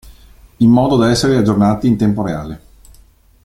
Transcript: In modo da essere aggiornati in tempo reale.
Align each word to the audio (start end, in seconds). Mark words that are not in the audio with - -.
In 0.57 0.69
modo 0.71 0.95
da 0.97 1.11
essere 1.11 1.37
aggiornati 1.37 1.85
in 1.85 1.95
tempo 1.95 2.23
reale. 2.23 2.61